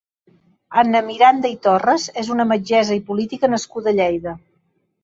[0.81, 4.37] Anna Miranda i Torres és una metgessa i política nascuda a Lleida.